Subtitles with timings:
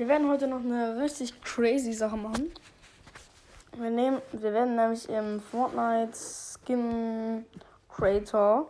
[0.00, 2.50] Wir werden heute noch eine richtig crazy Sache machen.
[3.76, 7.44] Wir, nehmen, wir werden nämlich im Fortnite Skin
[7.86, 8.66] Creator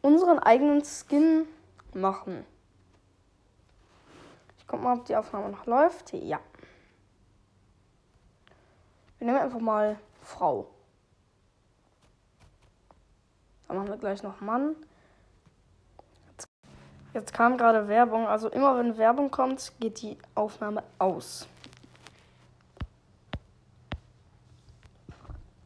[0.00, 1.46] unseren eigenen Skin
[1.92, 2.46] machen.
[4.56, 6.14] Ich guck mal, ob die Aufnahme noch läuft.
[6.14, 6.40] Ja.
[9.18, 10.70] Wir nehmen einfach mal Frau.
[13.68, 14.74] Dann machen wir gleich noch Mann.
[17.16, 18.26] Jetzt, kam gerade Werbung.
[18.26, 21.48] Also immer wenn Werbung kommt, geht die Aufnahme aus.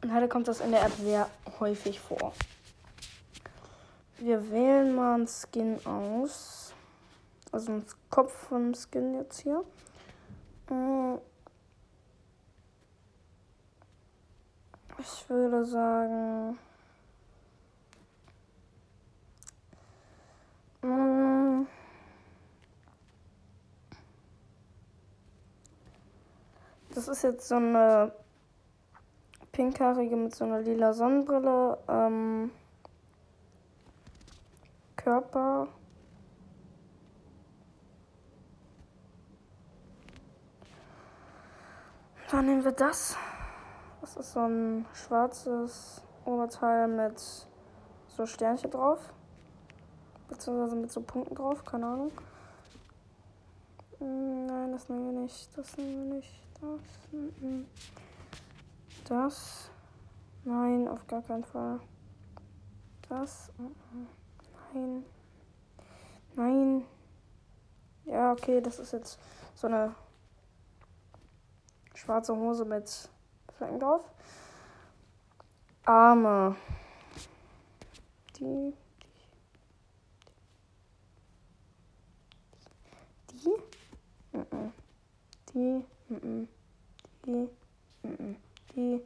[0.01, 1.29] Und heute kommt das in der App sehr
[1.59, 2.31] häufig vor.
[4.17, 6.73] Wir wählen mal einen Skin aus.
[7.51, 9.61] Also einen Kopf vom Skin jetzt hier.
[10.69, 11.15] Äh,
[14.99, 16.57] ich würde sagen.
[26.93, 28.11] Das ist jetzt so eine
[29.51, 31.77] pinkhaarige mit so einer lila Sonnenbrille.
[31.87, 32.51] Ähm,
[34.95, 35.67] Körper.
[42.29, 43.17] Dann nehmen wir das.
[43.99, 47.19] Das ist so ein schwarzes Oberteil mit
[48.07, 49.13] so Sternchen drauf.
[50.29, 52.11] Beziehungsweise mit so Punkten drauf, keine Ahnung.
[54.01, 55.55] Hm, nein, das nehmen wir nicht.
[55.55, 56.33] Das nehmen wir nicht.
[56.59, 56.81] Das.
[59.07, 59.71] Das.
[60.43, 61.79] Nein, auf gar keinen Fall.
[63.07, 63.51] Das.
[64.73, 65.05] Nein.
[66.35, 66.83] Nein.
[68.05, 69.19] Ja, okay, das ist jetzt
[69.53, 69.93] so eine
[71.93, 73.07] schwarze Hose mit
[73.53, 74.09] Flecken drauf.
[75.85, 76.55] Arme.
[78.39, 78.73] Die.
[83.29, 83.71] Die.
[85.53, 85.83] Die.
[86.07, 86.47] Die.
[87.25, 87.49] Die.
[88.73, 89.01] Die.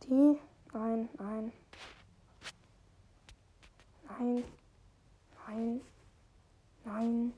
[0.00, 0.38] Die.
[0.72, 1.52] Nein, nein.
[4.08, 4.44] Nein.
[5.46, 5.80] Nein.
[6.84, 7.32] Nein.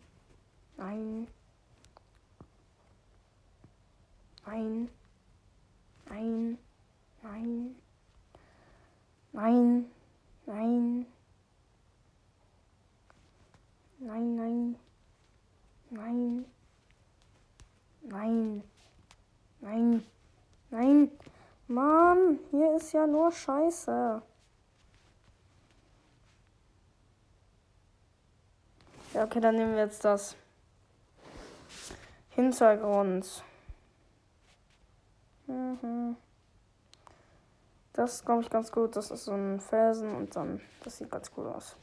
[0.76, 1.26] Nein.
[4.46, 4.88] Nein.
[6.08, 6.56] Nein.
[7.22, 7.76] Nein.
[9.32, 9.86] Nein.
[10.46, 11.06] Nein.
[13.98, 14.76] Nein, nein.
[15.90, 16.59] Nein.
[18.10, 18.64] Nein.
[19.60, 20.04] Nein.
[20.70, 21.10] Nein.
[21.68, 24.20] Mann, hier ist ja nur Scheiße.
[29.14, 30.34] Ja, okay, dann nehmen wir jetzt das.
[32.30, 33.44] Hintergrund.
[35.46, 36.16] Mhm.
[37.92, 38.96] Das glaube ich, ganz gut.
[38.96, 41.76] Das ist so ein Felsen und dann, das sieht ganz cool aus.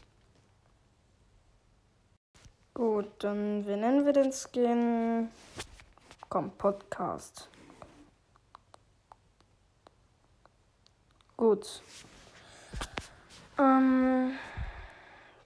[2.73, 5.29] Gut, dann, wie nennen wir den Skin?
[6.29, 7.49] Komm, Podcast.
[11.37, 11.81] Gut.
[13.57, 14.33] Ähm,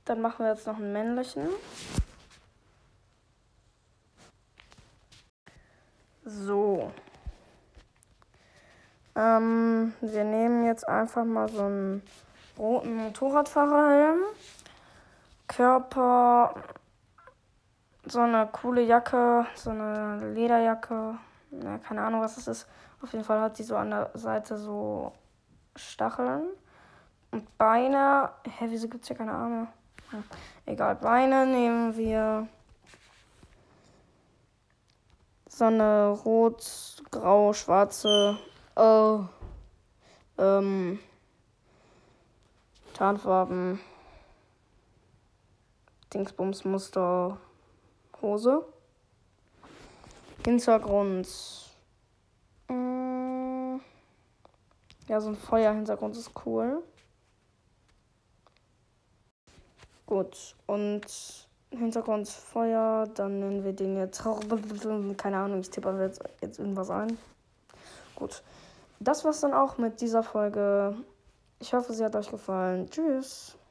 [0.05, 1.49] dann machen wir jetzt noch einen männlichen.
[6.23, 6.91] So.
[9.15, 12.01] Ähm, wir nehmen jetzt einfach mal so einen
[12.57, 14.19] roten Motorradfahrerhelm.
[15.47, 16.55] Körper,
[18.11, 21.17] so eine coole Jacke, so eine Lederjacke.
[21.51, 22.67] Ja, keine Ahnung, was das ist.
[23.01, 25.13] Auf jeden Fall hat sie so an der Seite so
[25.75, 26.43] Stacheln.
[27.31, 28.29] Und Beine.
[28.57, 29.67] Hä, wieso gibt es hier keine Arme?
[30.11, 30.23] Ja,
[30.65, 32.47] egal, Beine nehmen wir
[35.47, 38.37] so eine rot, grau, schwarze
[38.75, 39.25] Oh.
[40.37, 40.99] Ähm.
[42.93, 43.79] Tarnfarben.
[46.13, 47.37] Dingsbumsmuster.
[48.21, 48.65] Hose.
[50.45, 51.27] Hintergrund.
[52.67, 53.77] Mm,
[55.07, 56.83] ja, so ein Feuerhintergrund ist cool.
[60.05, 61.05] Gut, und
[61.69, 64.21] Hintergrund Feuer, dann nennen wir den jetzt.
[65.17, 67.17] Keine Ahnung, ich tippe jetzt, jetzt irgendwas ein.
[68.15, 68.43] Gut.
[68.99, 70.95] Das war's dann auch mit dieser Folge.
[71.59, 72.89] Ich hoffe, sie hat euch gefallen.
[72.89, 73.57] Tschüss.